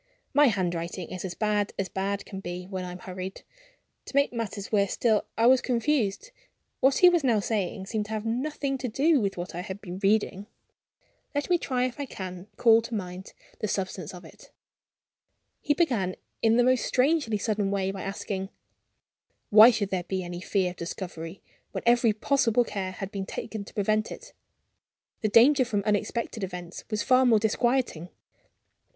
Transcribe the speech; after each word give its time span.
My 0.33 0.47
handwriting 0.47 1.11
is 1.11 1.23
as 1.23 1.35
bad 1.35 1.73
as 1.77 1.87
bad 1.87 2.25
can 2.25 2.39
be 2.39 2.65
when 2.65 2.83
I 2.83 2.91
am 2.91 2.97
hurried. 2.97 3.43
To 4.05 4.15
make 4.15 4.33
matters 4.33 4.71
worse 4.71 4.93
still, 4.93 5.25
I 5.37 5.45
was 5.45 5.61
confused. 5.61 6.31
What 6.79 6.97
he 6.97 7.09
was 7.09 7.23
now 7.23 7.39
saying 7.39 7.85
seemed 7.85 8.05
to 8.05 8.13
have 8.13 8.25
nothing 8.25 8.79
to 8.79 8.87
do 8.87 9.21
with 9.21 9.37
what 9.37 9.53
I 9.53 9.61
had 9.61 9.79
been 9.79 9.99
reading. 9.99 10.47
Let 11.35 11.51
me 11.51 11.59
try 11.59 11.85
if 11.85 11.99
I 11.99 12.07
can 12.07 12.47
call 12.57 12.81
to 12.81 12.95
mind 12.95 13.33
the 13.59 13.67
substance 13.67 14.11
of 14.11 14.25
it. 14.25 14.49
He 15.61 15.75
began 15.75 16.15
in 16.41 16.57
the 16.57 16.63
most 16.63 16.83
strangely 16.83 17.37
sudden 17.37 17.69
way 17.69 17.91
by 17.91 18.01
asking: 18.01 18.49
"Why 19.51 19.69
should 19.69 19.91
there 19.91 20.01
be 20.05 20.23
any 20.23 20.41
fear 20.41 20.71
of 20.71 20.77
discovery, 20.77 21.43
when 21.73 21.83
every 21.85 22.11
possible 22.11 22.63
care 22.63 22.93
had 22.93 23.11
been 23.11 23.27
taken 23.27 23.63
to 23.65 23.73
prevent 23.75 24.11
it? 24.11 24.33
The 25.21 25.29
danger 25.29 25.63
from 25.63 25.83
unexpected 25.83 26.43
events 26.43 26.85
was 26.89 27.03
far 27.03 27.23
more 27.23 27.37
disquieting. 27.37 28.09